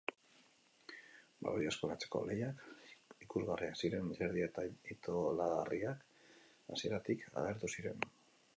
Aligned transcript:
Baloia 1.47 1.67
eskuratzeko 1.73 2.21
lehiak 2.29 2.63
ikusgarriak 3.25 3.77
ziren, 3.83 4.09
izerdia 4.15 4.49
eta 4.51 4.65
itolarriak 4.95 6.05
hasieratik 6.77 7.27
agertu 7.45 7.75
ziren. 7.79 8.11